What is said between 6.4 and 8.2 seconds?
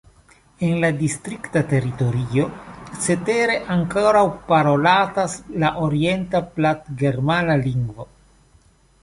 platgermana lingvo.